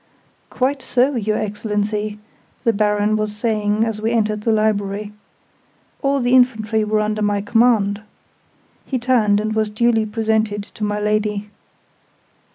[0.49, 2.17] "Quite so, your Excellency,"
[2.63, 5.13] the Baron was saying as we entered the Library.
[6.01, 8.01] "All the infantry were under my command."
[8.83, 11.51] He turned, and was duly presented to my Lady.